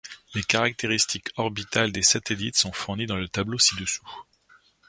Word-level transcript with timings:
Les 0.33 0.41
caractéristiques 0.43 1.27
orbitales 1.37 1.91
des 1.91 2.01
satellites 2.01 2.57
sont 2.57 2.71
fournies 2.71 3.05
dans 3.05 3.17
le 3.17 3.27
tableau 3.29 3.59
ci-dessous. 3.59 4.01